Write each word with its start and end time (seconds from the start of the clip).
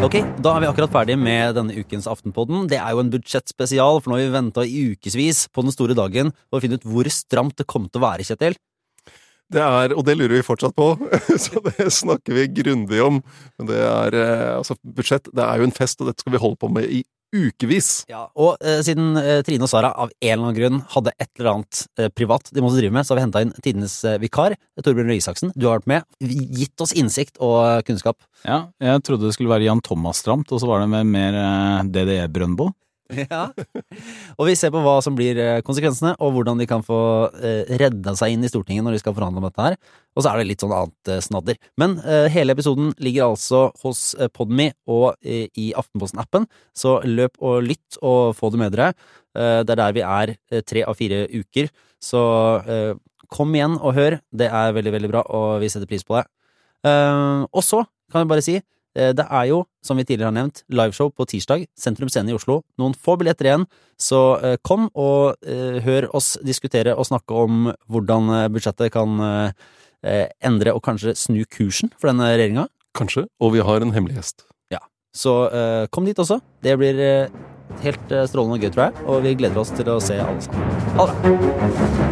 Ok, 0.00 0.14
da 0.40 0.54
er 0.56 0.62
vi 0.62 0.68
akkurat 0.70 0.92
ferdig 0.94 1.14
med 1.20 1.58
denne 1.58 1.74
ukens 1.76 2.06
Aftenpodden. 2.08 2.62
Det 2.72 2.78
er 2.80 2.94
jo 2.94 3.02
en 3.02 3.10
budsjettspesial, 3.12 3.98
for 4.00 4.08
nå 4.08 4.16
har 4.16 4.22
vi 4.22 4.32
venta 4.32 4.62
i 4.64 4.84
ukevis 4.94 5.42
på 5.52 5.60
den 5.66 5.74
store 5.74 5.92
dagen 5.98 6.30
for 6.46 6.56
å 6.56 6.62
finne 6.64 6.78
ut 6.80 6.86
hvor 6.88 7.10
stramt 7.12 7.58
det 7.60 7.66
kommer 7.68 7.92
til 7.92 8.00
å 8.00 8.06
være, 8.06 8.24
Kjetil. 8.24 8.56
Det 9.52 9.60
er, 9.60 9.92
og 9.92 10.06
det 10.08 10.14
lurer 10.16 10.38
vi 10.38 10.46
fortsatt 10.46 10.72
på, 10.78 10.94
så 11.44 11.60
det 11.66 11.90
snakker 11.92 12.32
vi 12.32 12.46
grundig 12.62 13.02
om. 13.04 13.20
Men 13.60 13.68
det 13.68 13.82
er 13.84 14.16
eh, 14.22 14.46
altså 14.54 14.78
budsjett, 14.80 15.28
det 15.36 15.44
er 15.44 15.60
jo 15.60 15.68
en 15.68 15.76
fest, 15.76 16.00
og 16.00 16.08
dette 16.08 16.24
skal 16.24 16.32
vi 16.32 16.40
holde 16.46 16.56
på 16.64 16.72
med 16.72 16.88
i 16.88 17.02
ukevis. 17.34 18.04
Ja, 18.10 18.24
og 18.38 18.60
eh, 18.64 18.80
siden 18.86 19.14
eh, 19.20 19.40
Trine 19.46 19.66
og 19.66 19.70
Sara 19.72 19.92
av 19.94 20.10
en 20.12 20.32
eller 20.32 20.44
annen 20.44 20.58
grunn 20.58 20.82
hadde 20.94 21.14
et 21.16 21.30
eller 21.38 21.52
annet 21.52 21.82
eh, 22.00 22.10
privat 22.14 22.50
de 22.52 22.64
måtte 22.64 22.80
drive 22.80 22.94
med, 22.96 23.06
så 23.06 23.14
har 23.14 23.20
vi 23.20 23.26
henta 23.26 23.44
inn 23.44 23.54
tidenes 23.62 23.96
eh, 24.08 24.18
vikar, 24.22 24.56
Torbjørn 24.80 25.12
Røe 25.12 25.20
Isaksen. 25.20 25.54
Du 25.54 25.68
har 25.68 25.80
vært 25.80 25.90
med, 25.90 26.08
gitt 26.20 26.82
oss 26.82 26.94
innsikt 26.96 27.40
og 27.42 27.84
kunnskap. 27.88 28.18
Ja, 28.44 28.64
jeg 28.82 29.04
trodde 29.06 29.28
det 29.28 29.36
skulle 29.36 29.52
være 29.52 29.68
Jan 29.68 29.82
Thomas 29.84 30.22
stramt, 30.24 30.50
og 30.50 30.62
så 30.62 30.70
var 30.70 30.84
det 30.84 30.90
med 30.92 31.10
mer 31.14 31.40
eh, 31.40 31.90
DDE 31.90 32.26
Brøndbo. 32.32 32.70
Ja. 33.30 33.42
Og 34.38 34.48
vi 34.48 34.54
ser 34.58 34.72
på 34.72 34.80
hva 34.84 34.96
som 35.04 35.16
blir 35.18 35.38
eh, 35.40 35.60
konsekvensene, 35.66 36.14
og 36.22 36.34
hvordan 36.34 36.60
de 36.60 36.66
kan 36.70 36.84
få 36.84 37.00
eh, 37.40 37.70
redda 37.80 38.14
seg 38.18 38.34
inn 38.34 38.46
i 38.46 38.50
Stortinget 38.50 38.86
når 38.86 38.96
de 38.96 39.02
skal 39.02 39.14
forhandle 39.16 39.42
om 39.42 39.48
dette 39.48 39.66
her. 39.66 39.76
Og 40.16 40.24
så 40.24 40.32
er 40.32 40.40
det 40.40 40.48
litt 40.50 40.64
sånn 40.64 40.74
annet 40.76 41.12
eh, 41.12 41.22
snadder. 41.24 41.60
Men 41.80 41.98
hele 42.32 42.54
episoden 42.56 42.92
ligger 43.02 43.30
altså 43.30 43.62
hos 43.82 44.02
Podme 44.36 44.70
og 44.90 45.16
i 45.24 45.70
Aftenposten-appen, 45.78 46.46
så 46.76 46.98
løp 47.06 47.38
og 47.38 47.62
lytt 47.66 47.98
og 48.00 48.34
få 48.38 48.50
det 48.52 48.60
med 48.62 48.74
dere. 48.74 48.90
Det 49.34 49.74
er 49.74 49.78
der 49.78 49.94
vi 49.94 50.02
er 50.04 50.34
tre 50.66 50.82
av 50.88 50.98
fire 50.98 51.22
uker, 51.30 51.70
så 52.02 52.22
kom 53.30 53.54
igjen 53.54 53.76
og 53.78 53.94
hør. 53.96 54.18
Det 54.34 54.48
er 54.48 54.74
veldig, 54.76 54.94
veldig 54.96 55.12
bra, 55.12 55.22
og 55.30 55.60
vi 55.62 55.70
setter 55.72 55.90
pris 55.90 56.04
på 56.06 56.18
det. 56.18 56.24
Og 56.90 57.62
så 57.64 57.84
kan 58.10 58.24
jeg 58.24 58.32
bare 58.32 58.44
si 58.44 58.58
det 58.94 59.22
er 59.22 59.44
jo, 59.46 59.60
som 59.86 59.96
vi 60.00 60.04
tidligere 60.04 60.32
har 60.32 60.34
nevnt, 60.34 60.64
liveshow 60.68 61.12
på 61.14 61.26
tirsdag, 61.30 61.66
Sentrum 61.78 62.08
Scene 62.10 62.32
i 62.32 62.34
Oslo. 62.34 62.60
Noen 62.80 62.96
få 62.98 63.14
billetter 63.20 63.46
igjen, 63.46 63.66
så 64.00 64.20
eh, 64.42 64.56
kom 64.66 64.88
og 64.98 65.36
eh, 65.46 65.78
hør 65.84 66.08
oss 66.16 66.32
diskutere 66.42 66.96
og 66.98 67.06
snakke 67.06 67.36
om 67.44 67.70
hvordan 67.86 68.32
eh, 68.34 68.48
budsjettet 68.50 68.90
kan 68.96 69.14
eh, 69.22 69.52
eh, 70.02 70.26
endre 70.42 70.74
og 70.74 70.82
kanskje 70.86 71.14
snu 71.14 71.44
kursen 71.46 71.92
for 71.96 72.10
denne 72.10 72.32
regjeringa. 72.32 72.66
Kanskje. 72.98 73.28
Og 73.38 73.54
vi 73.54 73.62
har 73.62 73.86
en 73.86 73.94
hemmelig 73.94 74.18
gjest. 74.18 74.46
Ja, 74.74 74.82
Så 75.14 75.36
eh, 75.54 75.86
kom 75.94 76.08
dit 76.08 76.18
også. 76.18 76.40
Det 76.66 76.74
blir 76.80 76.98
eh, 77.06 77.40
helt 77.86 78.10
eh, 78.10 78.26
strålende 78.26 78.58
og 78.58 78.66
gøy, 78.66 78.74
tror 78.74 78.88
jeg, 78.88 79.06
og 79.06 79.22
vi 79.22 79.36
gleder 79.38 79.62
oss 79.62 79.70
til 79.76 79.94
å 79.94 80.00
se 80.02 80.18
alle 80.18 80.42
sammen. 80.42 80.80
Ha 80.98 81.12
det 81.12 81.36
bra! 81.38 82.09